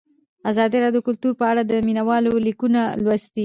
ازادي 0.51 0.77
راډیو 0.83 1.01
د 1.03 1.05
کلتور 1.07 1.33
په 1.39 1.45
اړه 1.51 1.61
د 1.65 1.71
مینه 1.87 2.03
والو 2.09 2.31
لیکونه 2.47 2.81
لوستي. 3.03 3.39